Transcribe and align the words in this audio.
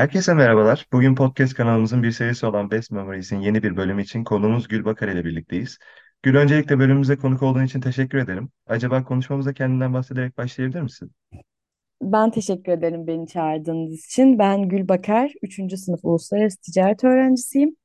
Herkese 0.00 0.34
merhabalar. 0.34 0.86
Bugün 0.92 1.14
podcast 1.14 1.54
kanalımızın 1.54 2.02
bir 2.02 2.10
serisi 2.10 2.46
olan 2.46 2.70
Best 2.70 2.90
Memories'in 2.90 3.40
yeni 3.40 3.62
bir 3.62 3.76
bölümü 3.76 4.02
için 4.02 4.24
konuğumuz 4.24 4.68
Gül 4.68 4.84
Bakar 4.84 5.08
ile 5.08 5.24
birlikteyiz. 5.24 5.78
Gül, 6.22 6.36
öncelikle 6.36 6.78
bölümümüze 6.78 7.16
konuk 7.16 7.42
olduğun 7.42 7.64
için 7.64 7.80
teşekkür 7.80 8.18
ederim. 8.18 8.48
Acaba 8.66 9.04
konuşmamıza 9.04 9.52
kendinden 9.52 9.94
bahsederek 9.94 10.38
başlayabilir 10.38 10.80
misin? 10.80 11.10
Ben 12.02 12.30
teşekkür 12.30 12.72
ederim 12.72 13.06
beni 13.06 13.26
çağırdığınız 13.26 14.04
için. 14.04 14.38
Ben 14.38 14.68
Gül 14.68 14.88
Bakar, 14.88 15.32
üçüncü 15.42 15.76
sınıf 15.76 16.00
uluslararası 16.02 16.60
ticaret 16.60 17.04
öğrencisiyim. 17.04 17.76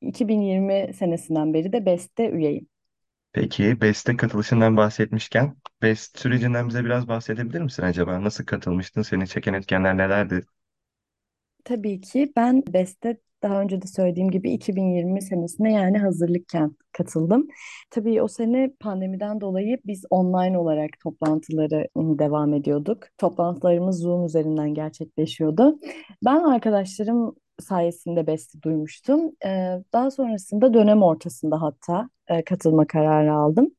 2020 0.00 0.94
senesinden 0.94 1.54
beri 1.54 1.72
de 1.72 1.86
BES'te 1.86 2.30
üyeyim. 2.30 2.66
Peki, 3.32 3.80
Best'e 3.80 4.16
katılışından 4.16 4.76
bahsetmişken, 4.76 5.56
Best 5.82 6.18
sürecinden 6.18 6.68
bize 6.68 6.84
biraz 6.84 7.08
bahsedebilir 7.08 7.60
misin 7.60 7.82
acaba? 7.82 8.24
Nasıl 8.24 8.44
katılmıştın? 8.44 9.02
Seni 9.02 9.28
çeken 9.28 9.54
etkenler 9.54 9.96
nelerdi? 9.96 10.44
Tabii 11.64 12.00
ki 12.00 12.32
ben 12.36 12.62
BES'te 12.72 13.16
daha 13.42 13.60
önce 13.60 13.82
de 13.82 13.86
söylediğim 13.86 14.30
gibi 14.30 14.52
2020 14.52 15.22
senesine 15.22 15.72
yani 15.72 15.98
hazırlıkken 15.98 16.76
katıldım. 16.92 17.48
Tabii 17.90 18.22
o 18.22 18.28
sene 18.28 18.70
pandemiden 18.80 19.40
dolayı 19.40 19.78
biz 19.86 20.04
online 20.10 20.58
olarak 20.58 20.90
toplantıları 21.02 21.88
ıı, 21.98 22.18
devam 22.18 22.54
ediyorduk. 22.54 22.98
Toplantılarımız 23.18 23.98
Zoom 23.98 24.24
üzerinden 24.24 24.74
gerçekleşiyordu. 24.74 25.78
Ben 26.24 26.40
arkadaşlarım 26.40 27.34
sayesinde 27.60 28.26
BES'i 28.26 28.62
duymuştum. 28.62 29.20
Daha 29.92 30.10
sonrasında 30.10 30.74
dönem 30.74 31.02
ortasında 31.02 31.62
hatta 31.62 32.08
katılma 32.46 32.86
kararı 32.86 33.32
aldım. 33.32 33.70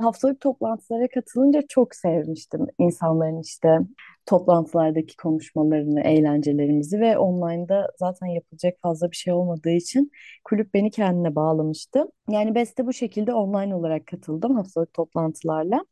Haftalık 0.00 0.40
toplantılara 0.40 1.08
katılınca 1.14 1.62
çok 1.68 1.94
sevmiştim 1.94 2.66
insanların 2.78 3.40
işte 3.40 3.78
toplantılardaki 4.26 5.16
konuşmalarını, 5.16 6.00
eğlencelerimizi 6.00 7.00
ve 7.00 7.18
online'da 7.18 7.88
zaten 7.98 8.26
yapılacak 8.26 8.74
fazla 8.82 9.10
bir 9.10 9.16
şey 9.16 9.32
olmadığı 9.32 9.70
için 9.70 10.10
kulüp 10.44 10.74
beni 10.74 10.90
kendine 10.90 11.34
bağlamıştı. 11.34 12.04
Yani 12.28 12.54
BES'te 12.54 12.86
bu 12.86 12.92
şekilde 12.92 13.34
online 13.34 13.74
olarak 13.74 14.06
katıldım 14.06 14.56
haftalık 14.56 14.92
toplantılarla. 14.94 15.84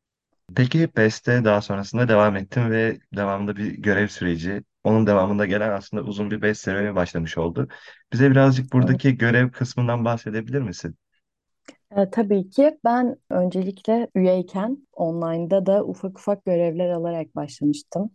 Peki, 0.56 0.88
Best'e 0.96 1.44
daha 1.44 1.60
sonrasında 1.62 2.08
devam 2.08 2.36
ettim 2.36 2.70
ve 2.70 2.98
devamında 3.16 3.56
bir 3.56 3.72
görev 3.72 4.08
süreci, 4.08 4.64
onun 4.84 5.06
devamında 5.06 5.46
gelen 5.46 5.70
aslında 5.70 6.02
uzun 6.02 6.30
bir 6.30 6.42
Best 6.42 6.60
serüveni 6.62 6.94
başlamış 6.94 7.38
oldu. 7.38 7.68
Bize 8.12 8.30
birazcık 8.30 8.64
Evet. 8.64 8.72
buradaki 8.72 9.16
görev 9.16 9.50
kısmından 9.50 10.04
bahsedebilir 10.04 10.60
misin? 10.62 10.96
E, 11.96 12.10
tabii 12.10 12.50
ki 12.50 12.78
ben 12.84 13.16
öncelikle 13.30 14.08
üyeyken 14.14 14.86
online'da 14.92 15.66
da 15.66 15.84
ufak 15.84 16.18
ufak 16.18 16.44
görevler 16.44 16.88
alarak 16.90 17.36
başlamıştım. 17.36 18.10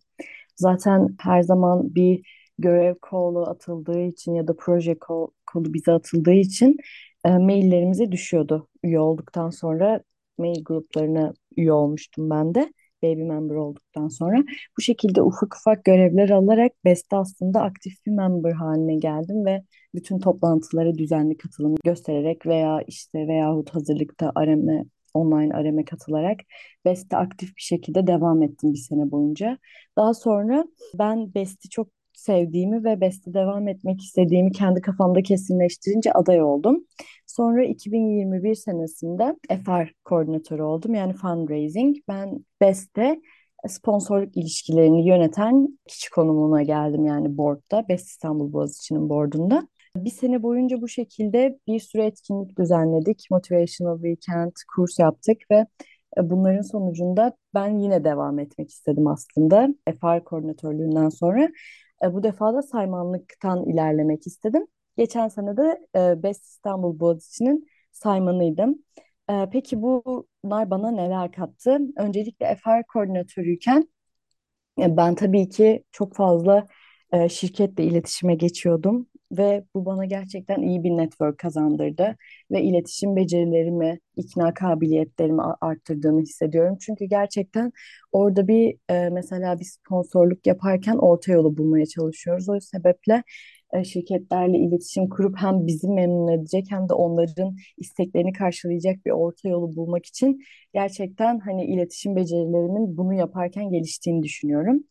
Zaten 0.55 1.15
her 1.21 1.41
zaman 1.43 1.95
bir 1.95 2.27
görev 2.59 2.95
kolu 3.01 3.47
atıldığı 3.49 4.01
için 4.01 4.33
ya 4.35 4.47
da 4.47 4.55
proje 4.57 4.99
kol- 4.99 5.31
kolu 5.47 5.73
bize 5.73 5.91
atıldığı 5.91 6.33
için 6.33 6.77
e, 7.25 7.29
maillerimize 7.37 8.11
düşüyordu. 8.11 8.69
Üye 8.83 8.99
olduktan 8.99 9.49
sonra 9.49 10.01
mail 10.37 10.63
gruplarına 10.65 11.33
üye 11.57 11.73
olmuştum 11.73 12.29
ben 12.29 12.55
de. 12.55 12.73
Baby 13.03 13.21
member 13.21 13.55
olduktan 13.55 14.07
sonra. 14.07 14.43
Bu 14.77 14.81
şekilde 14.81 15.21
ufak 15.21 15.55
ufak 15.55 15.85
görevler 15.85 16.29
alarak 16.29 16.71
BES'te 16.85 17.15
aslında 17.15 17.61
aktif 17.61 17.93
bir 18.05 18.11
member 18.11 18.51
haline 18.51 18.95
geldim 18.95 19.45
ve 19.45 19.63
bütün 19.95 20.19
toplantılara 20.19 20.97
düzenli 20.97 21.37
katılım 21.37 21.75
göstererek 21.85 22.45
veya 22.45 22.81
işte 22.87 23.27
veyahut 23.27 23.69
hazırlıkta 23.75 24.31
arama, 24.35 24.85
online 25.13 25.53
arama 25.53 25.85
katılarak 25.85 26.39
BES'te 26.85 27.17
aktif 27.17 27.49
bir 27.57 27.61
şekilde 27.61 28.07
devam 28.07 28.43
ettim 28.43 28.73
bir 28.73 28.77
sene 28.77 29.11
boyunca. 29.11 29.57
Daha 29.97 30.13
sonra 30.13 30.65
ben 30.99 31.33
BEST'i 31.33 31.69
çok 31.69 31.87
sevdiğimi 32.13 32.83
ve 32.83 33.01
BEST'e 33.01 33.33
devam 33.33 33.67
etmek 33.67 34.01
istediğimi 34.01 34.51
kendi 34.51 34.81
kafamda 34.81 35.21
kesinleştirince 35.21 36.13
aday 36.13 36.41
oldum. 36.41 36.85
Sonra 37.27 37.63
2021 37.65 38.55
senesinde 38.55 39.35
FR 39.65 39.93
koordinatörü 40.05 40.61
oldum 40.61 40.93
yani 40.93 41.13
fundraising. 41.13 41.97
Ben 42.07 42.45
BEST'te 42.61 43.21
sponsorluk 43.67 44.37
ilişkilerini 44.37 45.07
yöneten 45.07 45.79
kişi 45.87 46.09
konumuna 46.09 46.63
geldim 46.63 47.05
yani 47.05 47.37
board'da. 47.37 47.87
BEST 47.89 48.09
İstanbul 48.09 48.53
Boğaziçi'nin 48.53 49.09
board'unda. 49.09 49.67
Bir 49.95 50.09
sene 50.09 50.43
boyunca 50.43 50.81
bu 50.81 50.87
şekilde 50.87 51.59
bir 51.67 51.79
sürü 51.79 52.01
etkinlik 52.01 52.59
düzenledik. 52.59 53.27
Motivational 53.31 53.95
Weekend, 53.95 54.51
kurs 54.75 54.99
yaptık 54.99 55.37
ve 55.51 55.65
e, 56.17 56.29
bunların 56.29 56.61
sonucunda 56.61 57.37
ben 57.53 57.79
yine 57.79 58.03
devam 58.03 58.39
etmek 58.39 58.69
istedim 58.69 59.07
aslında. 59.07 59.69
FR 60.01 60.23
koordinatörlüğünden 60.23 61.09
sonra. 61.09 61.49
E, 62.03 62.13
Bu 62.13 62.23
defa 62.23 62.53
da 62.53 62.61
saymanlıktan 62.61 63.65
ilerlemek 63.65 64.27
istedim. 64.27 64.67
Geçen 64.97 65.27
sene 65.27 65.57
de 65.57 65.87
e, 65.95 66.23
Best 66.23 66.45
İstanbul 66.45 66.99
Boğaziçi'nin 66.99 67.67
saymanıydım. 67.91 68.83
E, 69.29 69.49
Peki 69.51 69.81
bunlar 69.81 70.69
bana 70.69 70.91
neler 70.91 71.31
kattı? 71.31 71.79
Öncelikle 71.97 72.55
FR 72.55 72.83
koordinatörüyken 72.83 73.89
e, 74.81 74.97
Ben 74.97 75.15
tabii 75.15 75.49
ki 75.49 75.83
çok 75.91 76.15
fazla 76.15 76.67
e, 77.13 77.29
şirketle 77.29 77.83
iletişime 77.85 78.35
geçiyordum 78.35 79.07
ve 79.37 79.65
bu 79.75 79.85
bana 79.85 80.05
gerçekten 80.05 80.61
iyi 80.61 80.83
bir 80.83 80.89
network 80.89 81.37
kazandırdı 81.37 82.15
ve 82.51 82.63
iletişim 82.63 83.15
becerilerimi, 83.15 83.99
ikna 84.15 84.53
kabiliyetlerimi 84.53 85.41
arttırdığını 85.61 86.21
hissediyorum. 86.21 86.77
Çünkü 86.81 87.05
gerçekten 87.05 87.71
orada 88.11 88.47
bir 88.47 88.77
e, 88.89 89.09
mesela 89.09 89.59
bir 89.59 89.65
sponsorluk 89.65 90.47
yaparken 90.47 90.97
orta 90.97 91.31
yolu 91.31 91.57
bulmaya 91.57 91.85
çalışıyoruz. 91.85 92.49
O 92.49 92.59
sebeple 92.59 93.23
e, 93.73 93.83
şirketlerle 93.83 94.57
iletişim 94.57 95.09
kurup 95.09 95.37
hem 95.37 95.67
bizi 95.67 95.87
memnun 95.87 96.27
edecek 96.27 96.65
hem 96.69 96.89
de 96.89 96.93
onların 96.93 97.55
isteklerini 97.77 98.33
karşılayacak 98.33 99.05
bir 99.05 99.11
orta 99.11 99.49
yolu 99.49 99.75
bulmak 99.75 100.05
için 100.05 100.39
gerçekten 100.73 101.39
hani 101.39 101.65
iletişim 101.65 102.15
becerilerimin 102.15 102.97
bunu 102.97 103.13
yaparken 103.13 103.69
geliştiğini 103.69 104.23
düşünüyorum. 104.23 104.83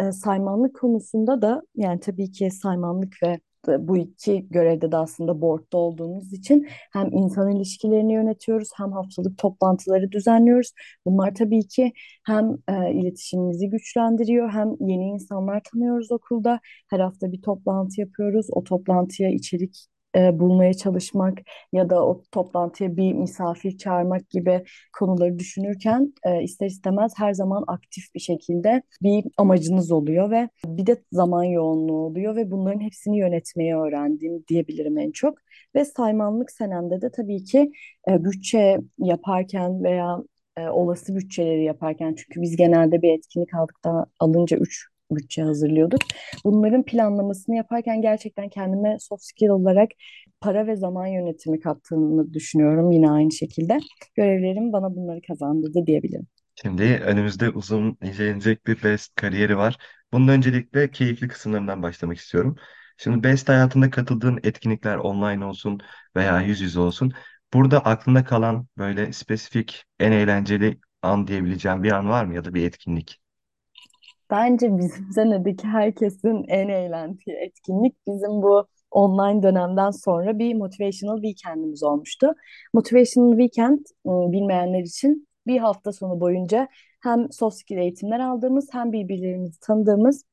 E, 0.00 0.12
saymanlık 0.12 0.76
konusunda 0.76 1.42
da 1.42 1.62
yani 1.76 2.00
tabii 2.00 2.30
ki 2.32 2.50
saymanlık 2.50 3.22
ve 3.22 3.40
bu 3.68 3.96
iki 3.96 4.46
görevde 4.50 4.92
de 4.92 4.96
aslında 4.96 5.40
board'da 5.40 5.76
olduğumuz 5.78 6.32
için 6.32 6.68
hem 6.92 7.12
insan 7.12 7.56
ilişkilerini 7.56 8.12
yönetiyoruz 8.12 8.68
hem 8.76 8.92
haftalık 8.92 9.38
toplantıları 9.38 10.12
düzenliyoruz. 10.12 10.72
Bunlar 11.06 11.34
tabii 11.34 11.68
ki 11.68 11.92
hem 12.26 12.58
e, 12.68 12.92
iletişimimizi 12.92 13.68
güçlendiriyor 13.70 14.50
hem 14.50 14.68
yeni 14.80 15.04
insanlar 15.08 15.62
tanıyoruz 15.72 16.12
okulda. 16.12 16.60
Her 16.90 17.00
hafta 17.00 17.32
bir 17.32 17.42
toplantı 17.42 18.00
yapıyoruz. 18.00 18.46
O 18.50 18.64
toplantıya 18.64 19.30
içerik 19.30 19.86
e, 20.16 20.38
bulmaya 20.38 20.74
çalışmak 20.74 21.38
ya 21.72 21.90
da 21.90 22.06
o 22.06 22.22
toplantıya 22.32 22.96
bir 22.96 23.12
misafir 23.12 23.78
çağırmak 23.78 24.30
gibi 24.30 24.64
konuları 24.98 25.38
düşünürken 25.38 26.12
e, 26.24 26.42
ister 26.42 26.66
istemez 26.66 27.12
her 27.16 27.32
zaman 27.32 27.64
aktif 27.66 28.14
bir 28.14 28.20
şekilde 28.20 28.82
bir 29.02 29.24
amacınız 29.36 29.92
oluyor 29.92 30.30
ve 30.30 30.48
bir 30.66 30.86
de 30.86 31.02
zaman 31.12 31.44
yoğunluğu 31.44 32.06
oluyor 32.06 32.36
ve 32.36 32.50
bunların 32.50 32.80
hepsini 32.80 33.18
yönetmeyi 33.18 33.76
öğrendim 33.76 34.44
diyebilirim 34.48 34.98
en 34.98 35.10
çok. 35.10 35.38
Ve 35.74 35.84
saymanlık 35.84 36.50
senemde 36.50 37.00
de 37.00 37.10
tabii 37.10 37.44
ki 37.44 37.72
e, 38.10 38.24
bütçe 38.24 38.78
yaparken 38.98 39.84
veya 39.84 40.18
e, 40.56 40.68
olası 40.68 41.16
bütçeleri 41.16 41.64
yaparken 41.64 42.14
çünkü 42.14 42.42
biz 42.42 42.56
genelde 42.56 43.02
bir 43.02 43.18
etkinlik 43.18 43.54
aldıktan 43.54 44.06
alınca 44.20 44.56
3 44.56 44.95
bütçe 45.10 45.42
hazırlıyorduk. 45.42 46.00
Bunların 46.44 46.84
planlamasını 46.84 47.56
yaparken 47.56 48.02
gerçekten 48.02 48.48
kendime 48.48 48.96
soft 49.00 49.22
skill 49.24 49.48
olarak 49.48 49.90
para 50.40 50.66
ve 50.66 50.76
zaman 50.76 51.06
yönetimi 51.06 51.60
kattığını 51.60 52.34
düşünüyorum 52.34 52.92
yine 52.92 53.10
aynı 53.10 53.32
şekilde. 53.32 53.78
Görevlerim 54.14 54.72
bana 54.72 54.96
bunları 54.96 55.20
kazandırdı 55.28 55.86
diyebilirim. 55.86 56.26
Şimdi 56.62 56.82
önümüzde 57.04 57.50
uzun 57.50 57.98
incelenecek 58.02 58.66
bir 58.66 58.82
Best 58.82 59.14
kariyeri 59.14 59.56
var. 59.56 59.76
Bunun 60.12 60.28
öncelikle 60.28 60.90
keyifli 60.90 61.28
kısımlarından 61.28 61.82
başlamak 61.82 62.16
istiyorum. 62.18 62.56
Şimdi 62.98 63.22
Best 63.24 63.48
hayatında 63.48 63.90
katıldığın 63.90 64.40
etkinlikler 64.42 64.96
online 64.96 65.44
olsun 65.44 65.80
veya 66.16 66.40
yüz 66.40 66.60
yüze 66.60 66.80
olsun. 66.80 67.12
Burada 67.54 67.80
aklında 67.80 68.24
kalan 68.24 68.66
böyle 68.78 69.12
spesifik 69.12 69.84
en 70.00 70.12
eğlenceli 70.12 70.80
an 71.02 71.26
diyebileceğim 71.26 71.82
bir 71.82 71.92
an 71.92 72.08
var 72.08 72.24
mı 72.24 72.34
ya 72.34 72.44
da 72.44 72.54
bir 72.54 72.64
etkinlik? 72.66 73.20
Bence 74.30 74.78
bizim 74.78 75.10
senedeki 75.14 75.66
herkesin 75.66 76.44
en 76.48 76.68
eğlendiği 76.68 77.36
etkinlik 77.36 78.06
bizim 78.06 78.30
bu 78.42 78.66
online 78.90 79.42
dönemden 79.42 79.90
sonra 79.90 80.38
bir 80.38 80.54
motivational 80.54 81.16
weekend'imiz 81.22 81.82
olmuştu. 81.82 82.34
Motivational 82.74 83.30
weekend 83.38 83.78
ıı, 84.06 84.32
bilmeyenler 84.32 84.80
için 84.82 85.28
bir 85.46 85.58
hafta 85.58 85.92
sonu 85.92 86.20
boyunca 86.20 86.68
hem 87.02 87.32
soft 87.32 87.56
skill 87.56 87.76
eğitimler 87.78 88.20
aldığımız 88.20 88.68
hem 88.72 88.92
birbirlerimizi 88.92 89.60
tanıdığımız 89.60 90.24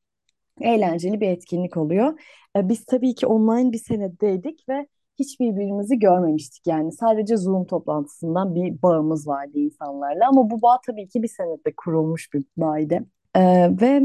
eğlenceli 0.62 1.22
bir 1.22 1.30
etkinlik 1.30 1.78
oluyor. 1.78 2.20
E, 2.58 2.70
Biz 2.70 2.86
tabii 2.86 3.16
ki 3.16 3.28
online 3.28 3.72
bir 3.72 3.78
senedeydik 3.78 4.70
ve 4.70 4.88
hiç 5.20 5.40
birbirimizi 5.40 6.00
görmemiştik. 6.00 6.68
Yani 6.68 6.92
sadece 6.92 7.38
Zoom 7.38 7.66
toplantısından 7.68 8.56
bir 8.56 8.82
bağımız 8.82 9.28
vardı 9.28 9.52
insanlarla 9.60 10.28
ama 10.30 10.52
bu 10.52 10.62
bağ 10.62 10.80
tabii 10.88 11.08
ki 11.10 11.24
bir 11.24 11.28
senede 11.28 11.74
kurulmuş 11.78 12.34
bir 12.34 12.44
bağydı. 12.58 13.00
E, 13.36 13.42
ve 13.82 14.02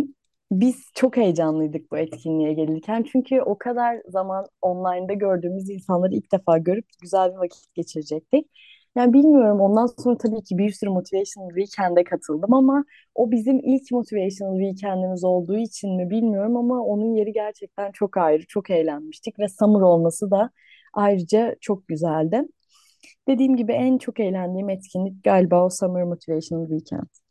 Biz 0.53 0.91
çok 0.95 1.17
heyecanlıydık 1.17 1.93
bu 1.93 1.99
etkinliğe 1.99 2.53
gelirken. 2.55 3.03
Çünkü 3.13 3.41
o 3.43 3.59
kadar 3.59 4.03
zaman 4.09 4.47
online'da 4.63 5.13
gördüğümüz 5.15 5.71
insanları 5.71 6.15
ilk 6.15 6.33
defa 6.33 6.59
görüp 6.59 6.87
güzel 7.03 7.33
bir 7.33 7.39
vakit 7.39 7.75
geçirecektik. 7.75 8.51
Yani 8.97 9.13
bilmiyorum 9.13 9.61
ondan 9.61 9.87
sonra 9.87 10.19
tabii 10.19 10.43
ki 10.45 10.59
bir 10.59 10.71
sürü 10.71 10.91
Motivational 10.91 11.49
Weekend'e 11.49 12.05
katıldım 12.05 12.55
ama 12.55 12.85
o 13.15 13.31
bizim 13.31 13.61
ilk 13.61 13.93
Motivational 13.93 14.59
Weekend'imiz 14.61 15.25
olduğu 15.25 15.59
için 15.59 15.97
mi 15.97 16.11
bilmiyorum 16.11 16.57
ama 16.57 16.85
onun 16.85 17.15
yeri 17.15 17.33
gerçekten 17.33 17.93
çok 17.93 18.17
ayrı, 18.17 18.43
çok 18.49 18.71
eğlenmiştik 18.71 19.39
ve 19.39 19.49
summer 19.49 19.81
olması 19.81 20.31
da 20.31 20.51
ayrıca 20.95 21.57
çok 21.61 21.89
güzeldi. 21.89 22.43
Dediğim 23.29 23.57
gibi 23.57 23.73
en 23.73 23.99
çok 23.99 24.21
eğlendiğim 24.21 24.71
etkinlik 24.71 25.25
galiba 25.25 25.67
o 25.67 25.71
Summer 25.71 26.05
Motivational 26.05 26.69
Weekend. 26.69 27.28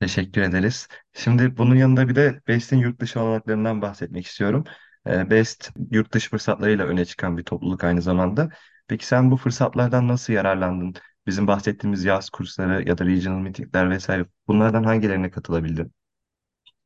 Teşekkür 0.00 0.42
ederiz. 0.42 0.88
Şimdi 1.12 1.56
bunun 1.56 1.74
yanında 1.76 2.08
bir 2.08 2.14
de 2.14 2.40
BEST'in 2.48 2.76
yurt 2.78 3.00
dışı 3.00 3.20
olanaklarından 3.20 3.82
bahsetmek 3.82 4.26
istiyorum. 4.26 4.64
Ee, 5.06 5.30
BEST 5.30 5.70
yurt 5.90 6.12
dışı 6.12 6.30
fırsatlarıyla 6.30 6.86
öne 6.86 7.04
çıkan 7.04 7.38
bir 7.38 7.44
topluluk 7.44 7.84
aynı 7.84 8.02
zamanda. 8.02 8.48
Peki 8.88 9.06
sen 9.06 9.30
bu 9.30 9.36
fırsatlardan 9.36 10.08
nasıl 10.08 10.32
yararlandın? 10.32 10.94
Bizim 11.26 11.46
bahsettiğimiz 11.46 12.04
yaz 12.04 12.30
kursları 12.30 12.88
ya 12.88 12.98
da 12.98 13.04
regional 13.06 13.38
meetingler 13.40 13.90
vesaire 13.90 14.26
bunlardan 14.48 14.84
hangilerine 14.84 15.30
katılabildin? 15.30 15.92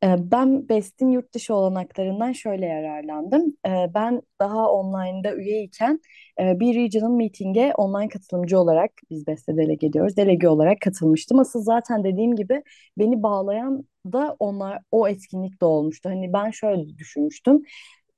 Ee, 0.05 0.17
Ben 0.31 0.69
BEST'in 0.69 1.11
yurt 1.11 1.35
dışı 1.35 1.55
olanaklarından 1.55 2.32
şöyle 2.32 2.67
yararlandım. 2.67 3.56
Ee, 3.67 3.87
Ben 3.94 4.23
daha 4.41 4.70
online'da 4.73 5.35
üyeyken 5.37 6.00
e, 6.41 6.61
bir 6.61 6.75
regional 6.75 7.11
meeting'e 7.17 7.75
online 7.75 8.08
katılımcı 8.08 8.58
olarak 8.61 8.91
biz 9.11 9.26
BEST'e 9.26 9.56
delege 9.56 9.87
ediyoruz. 9.87 10.17
Delege 10.17 10.49
olarak 10.49 10.81
katılmıştım. 10.81 11.38
Asıl 11.38 11.61
zaten 11.62 12.05
dediğim 12.05 12.37
gibi 12.37 12.62
beni 12.99 13.23
bağlayan 13.23 13.85
da 14.12 14.37
onlar 14.38 14.82
o 14.91 15.08
etkinlik 15.08 15.61
de 15.61 15.64
olmuştu. 15.64 16.08
Hani 16.08 16.32
ben 16.32 16.50
şöyle 16.50 16.99
düşünmüştüm. 16.99 17.62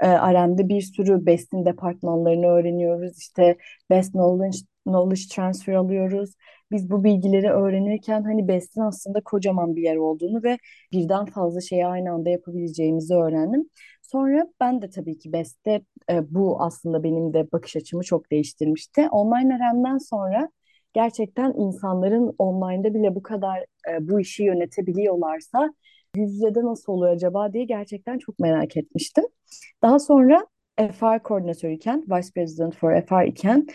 E, 0.01 0.09
RM'de 0.09 0.69
bir 0.69 0.81
sürü 0.83 1.27
BEST'in 1.27 1.65
departmanlarını 1.65 2.47
öğreniyoruz. 2.47 3.19
İşte 3.19 3.57
Best 3.91 4.13
Knowledge, 4.13 4.59
knowledge 4.87 5.23
Transfer 5.35 5.73
alıyoruz. 5.75 6.31
Biz 6.73 6.91
bu 6.91 7.05
bilgileri 7.05 7.51
öğrenirken 7.51 8.23
hani 8.23 8.49
BEST'in 8.49 8.81
aslında 8.81 9.21
kocaman 9.21 9.77
bir 9.77 9.83
yer 9.83 9.97
olduğunu 9.97 10.43
ve 10.43 10.59
birden 10.93 11.25
fazla 11.27 11.61
şeyi 11.61 11.87
aynı 11.87 12.13
anda 12.13 12.31
yapabileceğimizi 12.31 13.15
öğrendim. 13.15 13.71
Sonra 14.03 14.47
ben 14.61 14.83
de 14.83 14.91
tabii 14.91 15.19
ki 15.19 15.33
BES'te 15.33 15.83
e, 16.11 16.35
bu 16.35 16.63
aslında 16.63 17.03
benim 17.03 17.35
de 17.35 17.53
bakış 17.53 17.77
açımı 17.77 18.03
çok 18.03 18.31
değiştirmişti. 18.31 19.09
Online 19.09 19.57
öğrenmeden 19.57 19.99
sonra 19.99 20.49
gerçekten 20.93 21.53
insanların 21.53 22.35
online'da 22.39 22.95
bile 22.95 23.15
bu 23.15 23.23
kadar 23.23 23.59
e, 23.91 24.09
bu 24.09 24.21
işi 24.21 24.45
yönetebiliyorlarsa 24.45 25.75
yüz 26.17 26.35
yüze 26.35 26.55
de 26.55 26.65
nasıl 26.65 26.93
oluyor 26.93 27.13
acaba 27.13 27.53
diye 27.53 27.65
gerçekten 27.65 28.19
çok 28.19 28.39
merak 28.39 28.77
etmiştim. 28.77 29.25
Daha 29.83 29.99
sonra 29.99 30.47
FR 30.77 31.23
koordinatörüyken, 31.23 32.05
Vice 32.09 32.29
President 32.35 32.77
for 32.77 33.03
FR 33.03 33.25
iken 33.25 33.67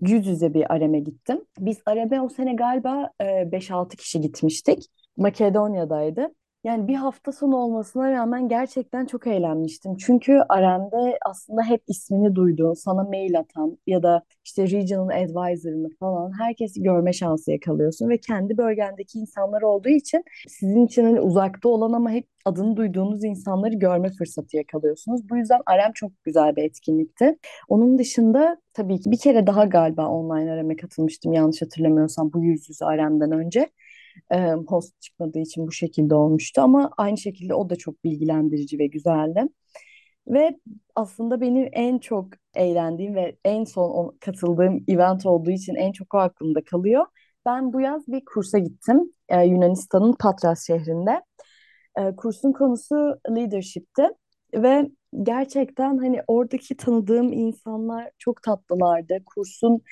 yüz 0.00 0.26
yüze 0.26 0.54
bir 0.54 0.72
AREM'e 0.72 1.00
gittim. 1.00 1.44
Biz 1.58 1.78
AREM'e 1.86 2.20
o 2.20 2.28
sene 2.28 2.54
galiba 2.54 3.10
e, 3.20 3.24
5-6 3.52 3.96
kişi 3.96 4.20
gitmiştik. 4.20 4.86
Makedonya'daydı. 5.16 6.34
Yani 6.64 6.88
bir 6.88 6.94
hafta 6.94 7.32
sonu 7.32 7.56
olmasına 7.56 8.10
rağmen 8.12 8.48
gerçekten 8.48 9.06
çok 9.06 9.26
eğlenmiştim. 9.26 9.96
Çünkü 9.96 10.40
Aren'de 10.48 11.18
aslında 11.26 11.62
hep 11.62 11.82
ismini 11.88 12.34
duyduğun, 12.34 12.74
sana 12.74 13.02
mail 13.04 13.38
atan 13.38 13.78
ya 13.86 14.02
da 14.02 14.22
işte 14.44 14.70
regional 14.70 15.22
advisor'ını 15.22 15.88
falan 16.00 16.32
herkesi 16.40 16.82
görme 16.82 17.12
şansı 17.12 17.52
yakalıyorsun 17.52 18.08
ve 18.08 18.18
kendi 18.18 18.56
bölgendeki 18.58 19.18
insanlar 19.18 19.62
olduğu 19.62 19.88
için 19.88 20.24
sizin 20.48 20.86
için 20.86 21.04
hani 21.04 21.20
uzakta 21.20 21.68
olan 21.68 21.92
ama 21.92 22.10
hep 22.10 22.26
adını 22.44 22.76
duyduğunuz 22.76 23.24
insanları 23.24 23.74
görme 23.74 24.10
fırsatı 24.10 24.56
yakalıyorsunuz. 24.56 25.28
Bu 25.30 25.36
yüzden 25.36 25.60
Arem 25.66 25.92
çok 25.92 26.24
güzel 26.24 26.56
bir 26.56 26.62
etkinlikti. 26.62 27.38
Onun 27.68 27.98
dışında 27.98 28.56
tabii 28.74 29.00
ki 29.00 29.10
bir 29.10 29.18
kere 29.18 29.46
daha 29.46 29.64
galiba 29.64 30.08
online 30.08 30.52
Arem'e 30.52 30.76
katılmıştım 30.76 31.32
yanlış 31.32 31.62
hatırlamıyorsam 31.62 32.32
bu 32.32 32.44
yüz 32.44 32.68
yüze 32.68 32.84
Arem'den 32.84 33.32
önce 33.32 33.70
e, 34.32 34.52
host 34.68 35.00
çıkmadığı 35.00 35.38
için 35.38 35.66
bu 35.66 35.72
şekilde 35.72 36.14
olmuştu 36.14 36.60
ama 36.62 36.90
aynı 36.96 37.18
şekilde 37.18 37.54
o 37.54 37.70
da 37.70 37.76
çok 37.76 38.04
bilgilendirici 38.04 38.78
ve 38.78 38.86
güzeldi. 38.86 39.44
Ve 40.28 40.58
aslında 40.94 41.40
benim 41.40 41.68
en 41.72 41.98
çok 41.98 42.28
eğlendiğim 42.54 43.14
ve 43.14 43.36
en 43.44 43.64
son 43.64 44.16
katıldığım 44.20 44.84
event 44.88 45.26
olduğu 45.26 45.50
için 45.50 45.74
en 45.74 45.92
çok 45.92 46.14
o 46.14 46.18
aklımda 46.18 46.64
kalıyor. 46.64 47.06
Ben 47.46 47.72
bu 47.72 47.80
yaz 47.80 48.08
bir 48.08 48.24
kursa 48.24 48.58
gittim 48.58 49.12
Yunanistan'ın 49.30 50.12
Patras 50.12 50.66
şehrinde. 50.66 51.22
Kursun 52.16 52.52
konusu 52.52 53.20
leadership'ti 53.30 54.08
ve 54.54 54.90
gerçekten 55.22 55.98
hani 55.98 56.22
oradaki 56.26 56.76
tanıdığım 56.76 57.32
insanlar 57.32 58.10
çok 58.18 58.42
tatlılardı. 58.42 59.22
Kursun 59.26 59.82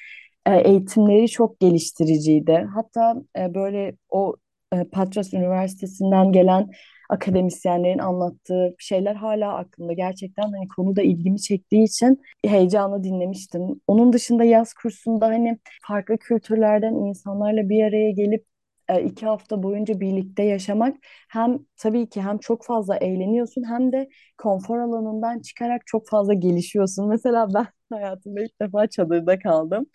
eğitimleri 0.56 1.28
çok 1.28 1.60
geliştiriciydi. 1.60 2.66
Hatta 2.74 3.14
e, 3.38 3.54
böyle 3.54 3.96
o 4.10 4.36
e, 4.72 4.84
Patras 4.84 5.34
Üniversitesi'nden 5.34 6.32
gelen 6.32 6.70
akademisyenlerin 7.10 7.98
anlattığı 7.98 8.74
şeyler 8.78 9.14
hala 9.14 9.54
aklımda. 9.56 9.92
Gerçekten 9.92 10.42
hani 10.42 10.68
konuda 10.68 11.02
ilgimi 11.02 11.40
çektiği 11.40 11.84
için 11.84 12.20
heyecanla 12.46 13.04
dinlemiştim. 13.04 13.80
Onun 13.86 14.12
dışında 14.12 14.44
yaz 14.44 14.74
kursunda 14.74 15.26
hani 15.26 15.58
farklı 15.88 16.18
kültürlerden 16.18 16.94
insanlarla 16.94 17.68
bir 17.68 17.84
araya 17.84 18.10
gelip 18.10 18.44
e, 18.88 19.02
iki 19.02 19.26
hafta 19.26 19.62
boyunca 19.62 20.00
birlikte 20.00 20.42
yaşamak 20.42 20.96
hem 21.28 21.58
tabii 21.76 22.08
ki 22.08 22.22
hem 22.22 22.38
çok 22.38 22.64
fazla 22.64 22.96
eğleniyorsun 22.96 23.62
hem 23.68 23.92
de 23.92 24.08
konfor 24.38 24.78
alanından 24.78 25.40
çıkarak 25.40 25.82
çok 25.86 26.08
fazla 26.08 26.34
gelişiyorsun. 26.34 27.08
Mesela 27.08 27.48
ben 27.54 27.66
hayatımda 27.96 28.40
ilk 28.42 28.60
defa 28.60 28.86
çadırda 28.86 29.38
kaldım. 29.38 29.86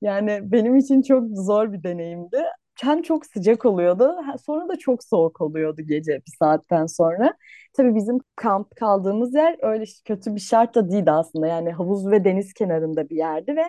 Yani 0.00 0.40
benim 0.52 0.76
için 0.76 1.02
çok 1.02 1.24
zor 1.32 1.72
bir 1.72 1.82
deneyimdi. 1.82 2.42
Hem 2.82 3.02
çok 3.02 3.26
sıcak 3.26 3.64
oluyordu, 3.66 4.16
sonra 4.46 4.68
da 4.68 4.78
çok 4.78 5.04
soğuk 5.04 5.40
oluyordu 5.40 5.82
gece 5.82 6.12
bir 6.12 6.32
saatten 6.38 6.86
sonra. 6.86 7.34
Tabii 7.76 7.94
bizim 7.94 8.18
kamp 8.36 8.76
kaldığımız 8.76 9.34
yer 9.34 9.56
öyle 9.62 9.84
kötü 10.04 10.34
bir 10.34 10.40
şart 10.40 10.74
da 10.74 10.90
değildi 10.90 11.10
aslında. 11.10 11.46
Yani 11.46 11.72
havuz 11.72 12.10
ve 12.10 12.24
deniz 12.24 12.52
kenarında 12.54 13.08
bir 13.08 13.16
yerdi 13.16 13.56
ve 13.56 13.62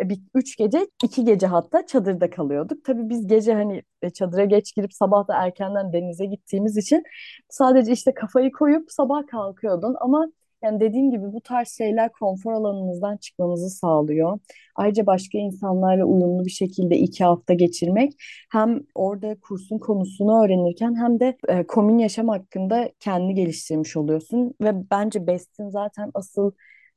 e, 0.00 0.08
bir, 0.08 0.20
üç 0.34 0.56
gece, 0.56 0.86
iki 1.04 1.24
gece 1.24 1.46
hatta 1.46 1.86
çadırda 1.86 2.30
kalıyorduk. 2.30 2.84
Tabii 2.84 3.08
biz 3.08 3.26
gece 3.26 3.54
hani 3.54 3.82
e, 4.02 4.10
çadıra 4.10 4.44
geç 4.44 4.74
girip 4.76 4.94
sabah 4.94 5.28
da 5.28 5.34
erkenden 5.44 5.92
denize 5.92 6.26
gittiğimiz 6.26 6.76
için 6.76 7.02
sadece 7.48 7.92
işte 7.92 8.14
kafayı 8.14 8.52
koyup 8.52 8.92
sabah 8.92 9.26
kalkıyordun 9.26 9.96
ama 10.00 10.26
yani 10.62 10.80
dediğim 10.80 11.10
gibi 11.10 11.32
bu 11.32 11.40
tarz 11.40 11.68
şeyler 11.68 12.12
konfor 12.12 12.52
alanınızdan 12.52 13.16
çıkmanızı 13.16 13.70
sağlıyor. 13.70 14.38
Ayrıca 14.76 15.06
başka 15.06 15.38
insanlarla 15.38 16.04
uyumlu 16.04 16.44
bir 16.44 16.50
şekilde 16.50 16.98
iki 16.98 17.24
hafta 17.24 17.54
geçirmek 17.54 18.12
hem 18.52 18.80
orada 18.94 19.36
kursun 19.40 19.78
konusunu 19.78 20.44
öğrenirken 20.44 20.94
hem 20.94 21.20
de 21.20 21.36
e, 21.48 21.66
komün 21.66 21.98
yaşam 21.98 22.28
hakkında 22.28 22.90
kendini 23.00 23.34
geliştirmiş 23.34 23.96
oluyorsun. 23.96 24.54
Ve 24.62 24.90
bence 24.90 25.26
BEST'in 25.26 25.68
zaten 25.68 26.10
asıl 26.14 26.52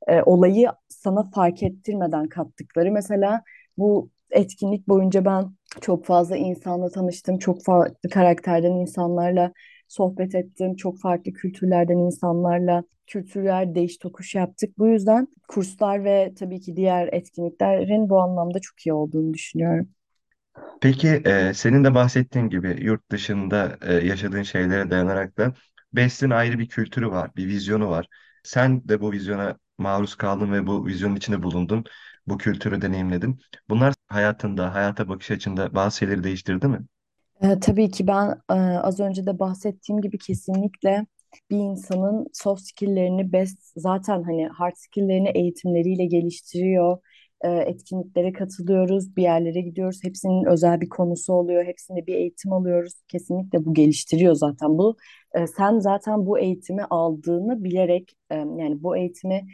e, 0.06 0.22
olayı 0.22 0.68
sana 0.88 1.24
fark 1.34 1.62
ettirmeden 1.62 2.28
kattıkları. 2.28 2.92
Mesela 2.92 3.42
bu 3.78 4.10
etkinlik 4.30 4.88
boyunca 4.88 5.24
ben 5.24 5.50
çok 5.80 6.04
fazla 6.06 6.36
insanla 6.36 6.90
tanıştım. 6.90 7.38
Çok 7.38 7.64
farklı 7.64 8.10
karakterden 8.10 8.72
insanlarla 8.72 9.52
sohbet 9.94 10.34
ettim. 10.34 10.76
Çok 10.76 11.00
farklı 11.00 11.32
kültürlerden 11.32 11.98
insanlarla 11.98 12.84
kültürel 13.06 13.74
değiş 13.74 13.98
tokuş 13.98 14.34
yaptık. 14.34 14.78
Bu 14.78 14.86
yüzden 14.88 15.28
kurslar 15.48 16.04
ve 16.04 16.32
tabii 16.38 16.60
ki 16.60 16.76
diğer 16.76 17.08
etkinliklerin 17.12 18.08
bu 18.10 18.20
anlamda 18.20 18.60
çok 18.60 18.86
iyi 18.86 18.92
olduğunu 18.92 19.34
düşünüyorum. 19.34 19.88
Peki 20.80 21.08
e, 21.08 21.54
senin 21.54 21.84
de 21.84 21.94
bahsettiğin 21.94 22.48
gibi 22.48 22.76
yurt 22.84 23.10
dışında 23.10 23.78
e, 23.82 23.94
yaşadığın 23.94 24.42
şeylere 24.42 24.90
dayanarak 24.90 25.38
da 25.38 25.54
BES'in 25.92 26.30
ayrı 26.30 26.58
bir 26.58 26.68
kültürü 26.68 27.10
var, 27.10 27.30
bir 27.36 27.46
vizyonu 27.48 27.88
var. 27.90 28.06
Sen 28.42 28.88
de 28.88 29.00
bu 29.00 29.12
vizyona 29.12 29.58
maruz 29.78 30.14
kaldın 30.14 30.52
ve 30.52 30.66
bu 30.66 30.86
vizyonun 30.86 31.16
içinde 31.16 31.42
bulundun. 31.42 31.84
Bu 32.26 32.38
kültürü 32.38 32.82
deneyimledin. 32.82 33.40
Bunlar 33.68 33.94
hayatında, 34.08 34.74
hayata 34.74 35.08
bakış 35.08 35.30
açında 35.30 35.74
bazı 35.74 35.96
şeyleri 35.98 36.24
değiştirdi 36.24 36.68
mi? 36.68 36.78
Ee, 37.42 37.58
tabii 37.60 37.90
ki 37.90 38.06
ben 38.06 38.28
e, 38.50 38.54
az 38.78 39.00
önce 39.00 39.26
de 39.26 39.38
bahsettiğim 39.38 40.00
gibi 40.00 40.18
kesinlikle 40.18 41.06
bir 41.50 41.56
insanın 41.56 42.26
soft 42.32 42.62
skill'lerini 42.62 43.32
best 43.32 43.58
zaten 43.76 44.22
hani 44.22 44.46
hard 44.48 44.74
skill'lerini 44.76 45.28
eğitimleriyle 45.34 46.06
geliştiriyor. 46.06 46.98
Ee, 47.44 47.48
etkinliklere 47.50 48.32
katılıyoruz, 48.32 49.16
bir 49.16 49.22
yerlere 49.22 49.60
gidiyoruz. 49.60 49.98
Hepsinin 50.04 50.44
özel 50.44 50.80
bir 50.80 50.88
konusu 50.88 51.32
oluyor. 51.32 51.64
Hepsinde 51.64 52.06
bir 52.06 52.14
eğitim 52.14 52.52
alıyoruz. 52.52 52.92
Kesinlikle 53.08 53.64
bu 53.64 53.74
geliştiriyor 53.74 54.34
zaten. 54.34 54.78
Bu 54.78 54.96
e, 55.34 55.46
sen 55.46 55.78
zaten 55.78 56.26
bu 56.26 56.38
eğitimi 56.38 56.84
aldığını 56.84 57.64
bilerek 57.64 58.12
e, 58.30 58.34
yani 58.36 58.82
bu 58.82 58.96
eğitimi 58.96 59.46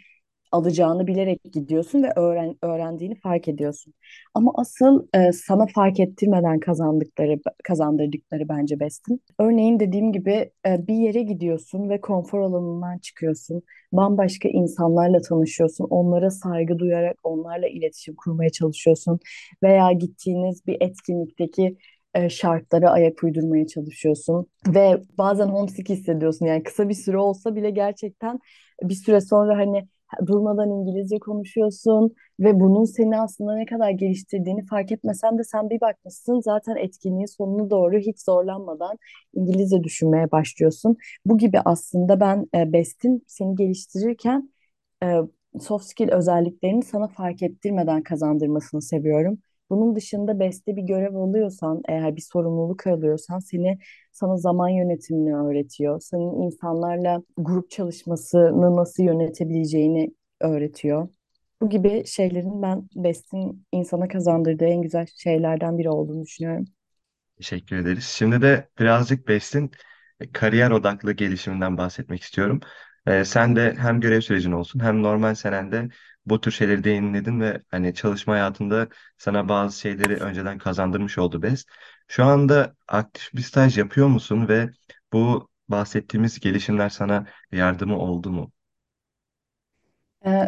alacağını 0.53 1.07
bilerek 1.07 1.41
gidiyorsun 1.53 2.03
ve 2.03 2.13
öğren, 2.17 2.57
öğrendiğini 2.63 3.15
fark 3.15 3.49
ediyorsun. 3.49 3.95
Ama 4.35 4.53
asıl 4.55 5.07
e, 5.15 5.33
sana 5.33 5.67
fark 5.67 6.01
ettirmeden 6.01 6.61
kazandıkları 6.61 7.41
kazandırdıkları 7.65 8.49
bence 8.49 8.81
bestin. 8.81 9.23
Örneğin 9.39 9.81
dediğim 9.81 10.13
gibi 10.13 10.51
e, 10.67 10.87
bir 10.87 10.95
yere 10.95 11.23
gidiyorsun 11.23 11.89
ve 11.91 12.01
konfor 12.01 12.41
alanından 12.41 12.99
çıkıyorsun. 12.99 13.63
Bambaşka 13.93 14.49
insanlarla 14.49 15.21
tanışıyorsun. 15.21 15.87
Onlara 15.91 16.31
saygı 16.31 16.79
duyarak 16.79 17.17
onlarla 17.23 17.69
iletişim 17.69 18.15
kurmaya 18.17 18.51
çalışıyorsun. 18.51 19.21
Veya 19.63 19.93
gittiğiniz 19.93 20.67
bir 20.67 20.77
etkinlikteki 20.81 21.77
e, 22.15 22.29
şartlara 22.29 22.91
ayak 22.91 23.25
uydurmaya 23.25 23.67
çalışıyorsun 23.67 24.47
ve 24.69 25.03
bazen 25.19 25.47
homesick 25.49 25.89
hissediyorsun 25.89 26.47
yani 26.47 26.63
kısa 26.63 26.89
bir 26.89 26.95
süre 26.95 27.19
olsa 27.19 27.57
bile 27.57 27.71
gerçekten 27.71 28.41
bir 28.83 28.95
süre 28.95 29.21
sonra 29.21 29.57
hani 29.59 29.89
durmadan 30.27 30.71
İngilizce 30.71 31.19
konuşuyorsun 31.19 32.15
ve 32.41 32.61
bunun 32.61 32.85
seni 32.85 33.21
aslında 33.21 33.55
ne 33.55 33.65
kadar 33.67 33.91
geliştirdiğini 33.91 34.67
fark 34.67 34.93
etmesen 34.93 35.39
de 35.39 35.45
sen 35.45 35.71
bir 35.71 35.81
bakmışsın 35.81 36.41
zaten 36.41 36.77
etkinliğin 36.77 37.27
sonuna 37.27 37.71
doğru 37.71 37.99
hiç 37.99 38.21
zorlanmadan 38.25 38.97
İngilizce 39.35 39.85
düşünmeye 39.85 40.31
başlıyorsun. 40.31 40.97
Bu 41.27 41.39
gibi 41.39 41.61
aslında 41.65 42.21
ben 42.21 42.47
e, 42.57 42.73
BEST'in 42.73 43.25
seni 43.27 43.55
geliştirirken 43.55 44.51
e, 45.05 45.07
soft 45.61 45.85
skill 45.87 46.09
özelliklerini 46.13 46.83
sana 46.83 47.09
fark 47.09 47.43
ettirmeden 47.43 48.03
kazandırmasını 48.03 48.83
seviyorum. 48.83 49.39
Bunun 49.71 49.97
dışında 49.97 50.41
BES'te 50.41 50.77
bir 50.77 50.83
görev 50.83 51.15
alıyorsan, 51.15 51.83
eğer 51.89 52.17
bir 52.17 52.21
sorumluluk 52.33 52.87
alıyorsan 52.87 53.39
seni 53.39 53.79
sana 54.13 54.37
zaman 54.37 54.69
yönetimini 54.69 55.37
öğretiyor. 55.37 56.01
Senin 56.01 56.43
insanlarla 56.43 57.23
grup 57.37 57.71
çalışmasını 57.71 58.77
nasıl 58.77 59.03
yönetebileceğini 59.03 60.15
öğretiyor. 60.41 61.09
Bu 61.61 61.69
gibi 61.71 62.03
şeylerin 62.07 62.63
ben 62.63 62.89
BES'in 62.97 63.67
insana 63.73 64.09
kazandırdığı 64.09 64.65
en 64.65 64.83
güzel 64.83 65.07
şeylerden 65.17 65.79
biri 65.79 65.91
olduğunu 65.91 66.23
düşünüyorum. 66.25 66.65
Teşekkür 67.37 67.77
ederiz. 67.77 68.05
Şimdi 68.05 68.43
de 68.43 68.69
birazcık 68.79 69.29
BES'in 69.29 69.71
kariyer 70.33 70.71
odaklı 70.71 71.13
gelişiminden 71.13 71.79
bahsetmek 71.79 72.23
istiyorum. 72.23 72.61
Ee, 73.07 73.25
sen 73.25 73.57
de 73.57 73.75
hem 73.79 74.01
görev 74.01 74.21
sürecin 74.21 74.53
olsun 74.53 74.81
hem 74.81 75.03
normal 75.03 75.35
senende 75.35 75.89
bu 76.27 76.41
tür 76.41 76.51
şeyleri 76.51 76.85
deneyimledin 76.85 77.41
ve 77.41 77.63
hani 77.71 77.95
çalışma 77.95 78.33
hayatında 78.35 78.89
sana 79.19 79.49
bazı 79.49 79.81
şeyleri 79.81 80.17
önceden 80.17 80.59
kazandırmış 80.59 81.19
oldu 81.19 81.43
BES. 81.43 81.65
Şu 82.09 82.25
anda 82.25 82.77
aktif 82.89 83.35
bir 83.35 83.43
staj 83.43 83.79
yapıyor 83.79 84.07
musun 84.09 84.49
ve 84.49 84.71
bu 85.13 85.51
bahsettiğimiz 85.69 86.41
gelişimler 86.41 86.89
sana 86.89 87.27
yardımı 87.53 87.99
oldu 87.99 88.31
mu? 88.31 88.53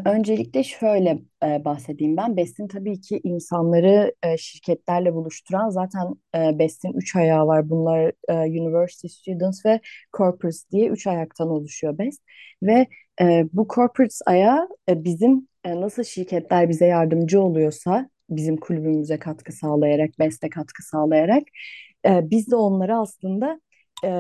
Öncelikle 0.05 0.65
şöyle 0.65 1.19
bahsedeyim 1.43 2.17
ben. 2.17 2.37
BES'in 2.37 2.69
tabii 2.69 3.01
ki 3.01 3.21
insanları 3.25 4.15
şirketlerle 4.39 5.15
buluşturan 5.15 5.69
zaten 5.71 6.15
e, 6.37 6.59
BES'in 6.59 6.93
üç 6.93 7.17
ayağı 7.17 7.47
var. 7.47 7.71
Bunlar 7.71 8.13
University 8.31 9.07
Students 9.09 9.67
ve 9.67 9.81
Corporates 10.17 10.71
diye 10.71 10.89
üç 10.89 11.07
ayaktan 11.07 11.49
oluşuyor 11.49 11.99
BES. 11.99 12.19
Ve 12.63 12.87
bu 13.53 13.67
Corporates 13.75 14.21
ayağı 14.27 14.69
bizim 14.89 15.49
nasıl 15.65 16.05
şirketler 16.05 16.69
bize 16.69 16.87
yardımcı 16.87 17.43
oluyorsa 17.43 18.11
bizim 18.31 18.57
kulübümüze 18.57 19.19
katkı 19.19 19.53
sağlayarak, 19.53 20.11
BES'te 20.19 20.51
katkı 20.51 20.83
sağlayarak 20.83 21.43
biz 22.07 22.51
de 22.51 22.57
onlara 22.57 23.01
aslında 23.01 23.61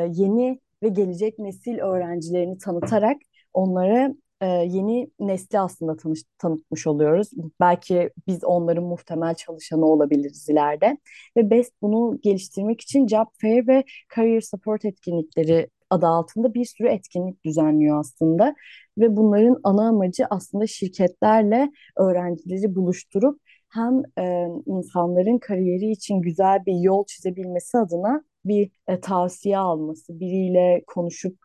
yeni 0.08 0.60
ve 0.82 0.88
gelecek 0.88 1.38
nesil 1.38 1.78
öğrencilerini 1.78 2.58
tanıtarak 2.58 3.16
onlara 3.54 4.14
e, 4.42 4.46
yeni 4.46 5.10
nesli 5.20 5.60
aslında 5.60 5.96
tanış, 5.96 6.20
tanıtmış 6.38 6.86
oluyoruz. 6.86 7.30
Belki 7.60 8.10
biz 8.26 8.44
onların 8.44 8.84
muhtemel 8.84 9.34
çalışanı 9.34 9.86
olabiliriz 9.86 10.48
ileride. 10.48 10.98
Ve 11.36 11.50
BEST 11.50 11.72
bunu 11.82 12.18
geliştirmek 12.22 12.80
için 12.80 13.06
Job 13.06 13.26
Fair 13.40 13.66
ve 13.66 13.84
Career 14.16 14.40
Support 14.40 14.84
etkinlikleri 14.84 15.68
adı 15.90 16.06
altında 16.06 16.54
bir 16.54 16.64
sürü 16.64 16.88
etkinlik 16.88 17.44
düzenliyor 17.44 18.00
aslında. 18.00 18.54
Ve 18.98 19.16
bunların 19.16 19.60
ana 19.64 19.88
amacı 19.88 20.26
aslında 20.30 20.66
şirketlerle 20.66 21.70
öğrencileri 21.96 22.74
buluşturup 22.74 23.40
hem 23.68 24.02
e, 24.18 24.46
insanların 24.66 25.38
kariyeri 25.38 25.90
için 25.90 26.20
güzel 26.22 26.66
bir 26.66 26.74
yol 26.80 27.04
çizebilmesi 27.06 27.78
adına 27.78 28.24
bir 28.44 28.70
e, 28.88 29.00
tavsiye 29.00 29.58
alması, 29.58 30.20
biriyle 30.20 30.84
konuşup 30.86 31.36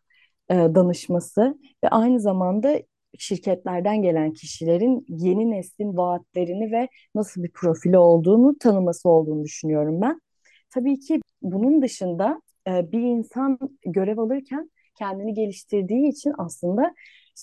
e, 0.49 0.55
danışması 0.55 1.57
ve 1.83 1.89
aynı 1.89 2.19
zamanda 2.19 2.81
şirketlerden 3.17 4.01
gelen 4.01 4.33
kişilerin 4.33 5.05
yeni 5.09 5.51
neslin 5.51 5.97
vaatlerini 5.97 6.71
ve 6.71 6.87
nasıl 7.15 7.43
bir 7.43 7.51
profili 7.51 7.97
olduğunu 7.97 8.57
tanıması 8.59 9.09
olduğunu 9.09 9.43
düşünüyorum 9.43 10.01
ben. 10.01 10.21
Tabii 10.69 10.99
ki 10.99 11.21
bunun 11.41 11.81
dışında 11.81 12.41
e, 12.67 12.91
bir 12.91 13.01
insan 13.01 13.59
görev 13.85 14.17
alırken 14.17 14.71
kendini 14.95 15.33
geliştirdiği 15.33 16.09
için 16.09 16.33
aslında 16.37 16.93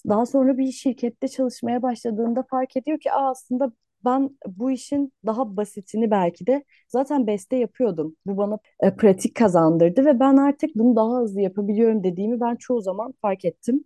daha 0.08 0.26
sonra 0.26 0.58
bir 0.58 0.72
şirkette 0.72 1.28
çalışmaya 1.28 1.82
başladığında 1.82 2.44
fark 2.50 2.76
ediyor 2.76 3.00
ki 3.00 3.12
aslında 3.12 3.72
ben 4.04 4.30
bu 4.46 4.70
işin 4.70 5.12
daha 5.26 5.56
basitini 5.56 6.10
belki 6.10 6.46
de 6.46 6.64
zaten 6.88 7.26
beste 7.26 7.56
yapıyordum. 7.56 8.16
Bu 8.26 8.36
bana 8.36 8.58
e, 8.80 8.96
pratik 8.96 9.34
kazandırdı 9.34 10.04
ve 10.04 10.20
ben 10.20 10.36
artık 10.36 10.70
bunu 10.74 10.96
daha 10.96 11.20
hızlı 11.20 11.40
yapabiliyorum 11.40 12.04
dediğimi 12.04 12.40
ben 12.40 12.56
çoğu 12.56 12.80
zaman 12.80 13.14
fark 13.22 13.44
ettim. 13.44 13.84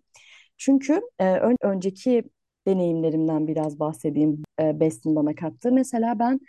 Çünkü 0.59 1.01
e, 1.19 1.37
ön, 1.39 1.57
önceki 1.63 2.23
deneyimlerimden 2.67 3.47
biraz 3.47 3.81
bahsedeyim 3.81 4.43
e, 4.61 4.81
BES'in 4.81 5.17
bana 5.17 5.35
kattığı. 5.35 5.73
Mesela 5.73 6.19
ben 6.19 6.41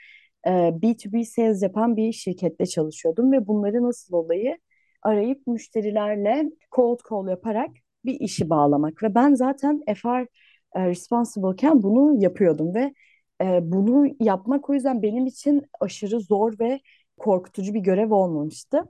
e, 0.47 0.51
B2B 0.81 1.25
sales 1.25 1.63
yapan 1.63 1.97
bir 1.97 2.11
şirkette 2.11 2.65
çalışıyordum 2.65 3.31
ve 3.31 3.47
bunları 3.47 3.83
nasıl 3.83 4.13
olayı 4.15 4.57
arayıp 5.03 5.47
müşterilerle 5.47 6.51
cold 6.75 6.99
call 7.09 7.27
yaparak 7.29 7.69
bir 8.05 8.19
işi 8.19 8.49
bağlamak 8.49 9.03
ve 9.03 9.15
ben 9.15 9.33
zaten 9.33 9.81
FR 9.95 10.27
e, 10.75 10.87
responsible'ken 10.87 11.83
bunu 11.83 12.23
yapıyordum 12.23 12.75
ve 12.75 12.93
e, 13.41 13.71
bunu 13.71 14.07
yapmak 14.19 14.69
o 14.69 14.73
yüzden 14.73 15.01
benim 15.01 15.25
için 15.25 15.65
aşırı 15.79 16.19
zor 16.19 16.59
ve 16.59 16.79
korkutucu 17.17 17.73
bir 17.73 17.79
görev 17.79 18.11
olmamıştı. 18.11 18.83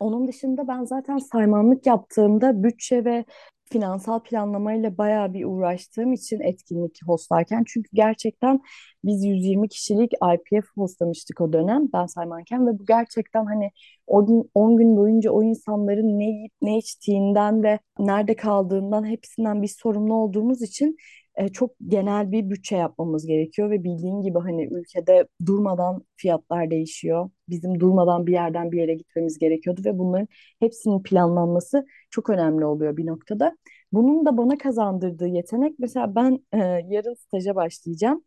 Onun 0.00 0.28
dışında 0.28 0.68
ben 0.68 0.84
zaten 0.84 1.18
saymanlık 1.18 1.86
yaptığımda 1.86 2.62
bütçe 2.62 3.04
ve 3.04 3.24
finansal 3.72 4.20
planlamayla 4.20 4.98
bayağı 4.98 5.34
bir 5.34 5.44
uğraştığım 5.44 6.12
için 6.12 6.40
etkinlik 6.40 7.00
hostlarken 7.06 7.64
çünkü 7.66 7.88
gerçekten 7.92 8.60
biz 9.04 9.24
120 9.24 9.68
kişilik 9.68 10.12
IPF 10.12 10.66
hostlamıştık 10.76 11.40
o 11.40 11.52
dönem 11.52 11.82
ben 11.92 12.06
saymanken 12.06 12.66
ve 12.66 12.78
bu 12.78 12.84
gerçekten 12.86 13.44
hani 13.46 13.70
o 14.06 14.26
gün 14.26 14.50
10 14.54 14.76
gün 14.76 14.96
boyunca 14.96 15.30
o 15.30 15.42
insanların 15.42 16.18
ne 16.18 16.24
yiyip 16.24 16.52
ne 16.62 16.78
içtiğinden 16.78 17.62
ve 17.62 17.78
nerede 17.98 18.36
kaldığından 18.36 19.06
hepsinden 19.06 19.62
bir 19.62 19.68
sorumlu 19.68 20.14
olduğumuz 20.14 20.62
için 20.62 20.96
e, 21.36 21.48
çok 21.48 21.70
genel 21.88 22.32
bir 22.32 22.50
bütçe 22.50 22.76
yapmamız 22.76 23.26
gerekiyor 23.26 23.70
ve 23.70 23.84
bildiğin 23.84 24.22
gibi 24.22 24.38
hani 24.38 24.66
ülkede 24.66 25.28
durmadan 25.46 26.04
fiyatlar 26.16 26.70
değişiyor. 26.70 27.30
Bizim 27.48 27.80
durmadan 27.80 28.26
bir 28.26 28.32
yerden 28.32 28.72
bir 28.72 28.80
yere 28.80 28.94
gitmemiz 28.94 29.38
gerekiyordu 29.38 29.80
ve 29.84 29.98
bunların 29.98 30.28
hepsinin 30.60 31.02
planlanması 31.02 31.86
çok 32.10 32.30
önemli 32.30 32.64
oluyor 32.64 32.96
bir 32.96 33.06
noktada. 33.06 33.56
Bunun 33.92 34.26
da 34.26 34.36
bana 34.36 34.58
kazandırdığı 34.58 35.28
yetenek 35.28 35.78
mesela 35.78 36.14
ben 36.14 36.44
e, 36.52 36.58
yarın 36.88 37.14
staja 37.14 37.54
başlayacağım. 37.54 38.24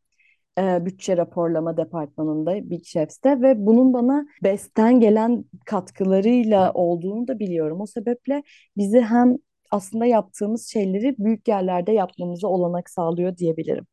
E, 0.60 0.86
bütçe 0.86 1.18
raporlama 1.18 1.78
departmanında 1.78 2.70
Big 2.70 2.84
Chefs'te 2.84 3.42
ve 3.42 3.66
bunun 3.66 3.94
bana 3.94 4.25
BES'ten 4.44 5.00
gelen 5.00 5.46
katkılarıyla 5.66 6.74
olduğunu 6.74 7.28
da 7.28 7.39
biliyorum. 7.39 7.82
O 7.82 7.86
sebeple 7.86 8.44
bizi 8.78 9.01
hem 9.01 9.38
aslında 9.72 10.06
yaptığımız 10.06 10.68
şeyleri 10.68 11.16
büyük 11.20 11.48
yerlerde 11.48 11.92
yapmamıza 11.92 12.48
olanak 12.48 12.90
sağlıyor 12.90 13.38
diyebilirim. 13.38 13.88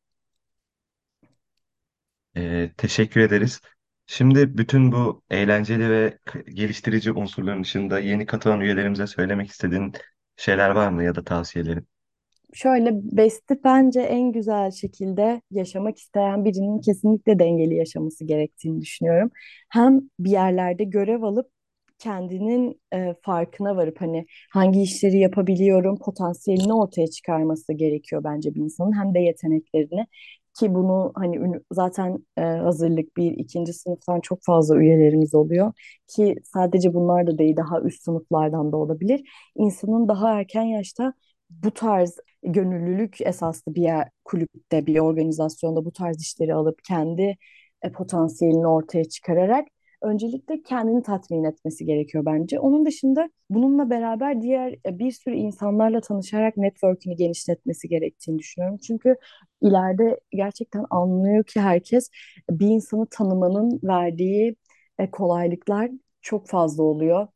Ee, 2.37 2.71
teşekkür 2.77 3.21
ederiz. 3.21 3.61
Şimdi 4.07 4.57
bütün 4.57 4.91
bu 4.91 5.23
eğlenceli 5.29 5.89
ve 5.89 6.19
k- 6.25 6.39
geliştirici 6.41 7.11
unsurların 7.11 7.63
dışında 7.63 7.99
yeni 7.99 8.25
katılan 8.25 8.61
üyelerimize 8.61 9.07
söylemek 9.07 9.49
istediğin 9.51 9.93
şeyler 10.37 10.69
var 10.69 10.89
mı 10.89 11.03
ya 11.03 11.15
da 11.15 11.23
tavsiyelerin? 11.23 11.87
Şöyle 12.53 12.89
BEST'i 12.93 13.63
bence 13.63 14.01
en 14.01 14.31
güzel 14.31 14.71
şekilde 14.71 15.41
yaşamak 15.51 15.97
isteyen 15.97 16.45
birinin 16.45 16.79
kesinlikle 16.81 17.39
dengeli 17.39 17.75
yaşaması 17.75 18.25
gerektiğini 18.25 18.81
düşünüyorum. 18.81 19.31
Hem 19.69 20.01
bir 20.19 20.29
yerlerde 20.31 20.83
görev 20.83 21.21
alıp 21.21 21.51
kendinin 21.99 22.81
e, 22.93 23.15
farkına 23.21 23.75
varıp 23.75 24.01
hani 24.01 24.25
hangi 24.53 24.81
işleri 24.81 25.19
yapabiliyorum 25.19 25.97
potansiyelini 25.99 26.73
ortaya 26.73 27.07
çıkarması 27.07 27.73
gerekiyor 27.73 28.23
bence 28.23 28.55
bir 28.55 28.61
insanın. 28.61 28.99
Hem 28.99 29.13
de 29.13 29.19
yeteneklerini. 29.19 30.07
Ki 30.59 30.75
bunu 30.75 31.11
hani 31.15 31.61
zaten 31.71 32.25
e, 32.37 32.41
hazırlık 32.41 33.17
bir 33.17 33.31
ikinci 33.31 33.73
sınıftan 33.73 34.19
çok 34.19 34.39
fazla 34.43 34.77
üyelerimiz 34.77 35.35
oluyor. 35.35 35.73
Ki 36.07 36.35
sadece 36.43 36.93
bunlar 36.93 37.27
da 37.27 37.37
değil 37.37 37.57
daha 37.57 37.81
üst 37.81 38.03
sınıflardan 38.03 38.71
da 38.71 38.77
olabilir. 38.77 39.21
İnsanın 39.55 40.07
daha 40.07 40.39
erken 40.39 40.63
yaşta 40.63 41.13
bu 41.49 41.71
tarz 41.71 42.17
gönüllülük 42.43 43.21
esaslı 43.21 43.75
bir 43.75 43.81
yer, 43.81 44.09
kulüpte, 44.25 44.85
bir 44.85 44.99
organizasyonda 44.99 45.85
bu 45.85 45.91
tarz 45.91 46.21
işleri 46.21 46.53
alıp 46.53 46.79
kendi 46.83 47.37
e, 47.81 47.91
potansiyelini 47.91 48.67
ortaya 48.67 49.05
çıkararak 49.05 49.67
öncelikle 50.01 50.61
kendini 50.63 51.03
tatmin 51.03 51.43
etmesi 51.43 51.85
gerekiyor 51.85 52.25
bence. 52.25 52.59
Onun 52.59 52.85
dışında 52.85 53.29
bununla 53.49 53.89
beraber 53.89 54.41
diğer 54.41 54.75
e, 54.85 54.99
bir 54.99 55.11
sürü 55.11 55.35
insanlarla 55.35 56.01
tanışarak 56.01 56.57
network'ünü 56.57 57.15
genişletmesi 57.15 57.87
gerektiğini 57.89 58.39
düşünüyorum. 58.39 58.77
Çünkü 58.87 59.15
ileride 59.61 60.19
gerçekten 60.31 60.85
anlıyor 60.89 61.43
ki 61.43 61.59
herkes 61.61 62.09
bir 62.49 62.67
insanı 62.67 63.07
tanımanın 63.11 63.79
verdiği 63.83 64.55
e, 64.99 65.11
kolaylıklar 65.11 65.91
çok 66.21 66.47
fazla 66.47 66.83
oluyor. 66.83 67.27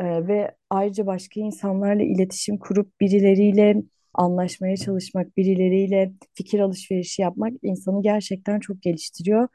E, 0.00 0.28
ve 0.28 0.54
ayrıca 0.70 1.06
başka 1.06 1.40
insanlarla 1.40 2.02
iletişim 2.02 2.58
kurup 2.58 3.00
birileriyle 3.00 3.82
anlaşmaya 4.14 4.76
çalışmak, 4.76 5.36
birileriyle 5.36 6.12
fikir 6.34 6.60
alışverişi 6.60 7.22
yapmak 7.22 7.52
insanı 7.62 8.02
gerçekten 8.02 8.60
çok 8.60 8.82
geliştiriyor. 8.82 9.48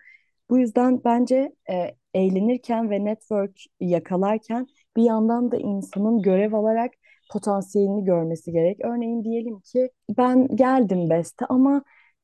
Bu 0.49 0.59
yüzden 0.59 1.01
bence 1.05 1.51
eğlenirken 2.13 2.89
ve 2.91 3.05
network 3.05 3.59
yakalarken 3.79 4.67
bir 4.97 5.03
yandan 5.03 5.51
da 5.51 5.57
insanın 5.57 6.21
görev 6.21 6.53
alarak 6.53 6.91
potansiyelini 7.31 8.03
görmesi 8.03 8.51
gerek. 8.51 8.77
Örneğin 8.85 9.23
diyelim 9.23 9.59
ki 9.59 9.89
ben 10.17 10.47
geldim 10.55 11.09
BES'te 11.09 11.45
ama 11.45 11.83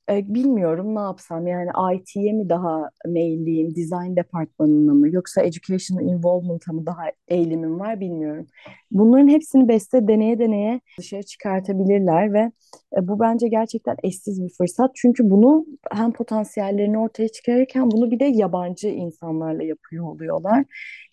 e, 0.10 0.34
bilmiyorum 0.34 0.96
ne 0.96 1.00
yapsam 1.00 1.48
yani 1.48 1.70
IT'ye 1.96 2.34
mi 2.34 2.50
daha 2.50 2.90
meyilliyim, 3.06 3.76
design 3.76 4.16
departmanına 4.16 4.94
mı 4.94 5.10
yoksa 5.10 5.42
educational 5.42 6.06
involvement'a 6.06 6.74
mı 6.74 6.86
daha 6.86 7.04
eğilimim 7.28 7.80
var 7.80 8.00
bilmiyorum. 8.00 8.48
Bunların 8.92 9.28
hepsini 9.28 9.68
BES'te 9.68 10.08
deneye 10.08 10.40
deneye 10.40 10.82
dışarı 11.00 11.24
çıkartabilirler 11.24 12.34
ve 12.34 12.52
e, 12.98 13.08
bu 13.08 13.20
bence 13.20 13.48
gerçekten 13.48 13.96
eşsiz 14.04 14.44
bir 14.44 14.50
fırsat. 14.50 14.92
Çünkü 14.96 15.30
bunu 15.30 15.66
hem 15.92 16.12
potansiyellerini 16.12 17.00
ortaya 17.00 17.28
çıkarırken 17.28 17.92
bunu 17.92 18.12
bir 18.12 18.20
de 18.20 18.26
yabancı 18.26 18.88
insanlarla 18.88 19.64
yapıyor 19.64 20.06
oluyorlar. 20.06 20.66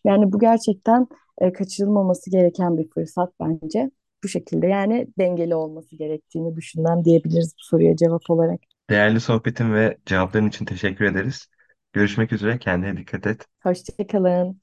Yani 0.05 0.33
bu 0.33 0.39
gerçekten 0.39 1.07
e, 1.39 1.53
kaçırılmaması 1.53 2.31
gereken 2.31 2.79
bir 2.79 2.89
fırsat 2.89 3.33
bence. 3.41 3.91
Bu 4.25 4.29
şekilde 4.29 4.67
yani 4.67 5.07
dengeli 5.19 5.55
olması 5.55 5.97
gerektiğini 5.97 6.57
düşünmem 6.57 7.05
diyebiliriz 7.05 7.55
bu 7.59 7.65
soruya 7.65 7.97
cevap 7.97 8.31
olarak. 8.31 8.74
Değerli 8.91 9.21
sohbetin 9.21 9.75
ve 9.75 9.99
cevapların 10.07 10.49
için 10.49 10.64
teşekkür 10.64 11.05
ederiz. 11.05 11.49
Görüşmek 11.93 12.33
üzere, 12.33 12.59
kendine 12.59 12.97
dikkat 12.97 13.26
et. 13.26 13.47
Hoşçakalın. 13.62 14.61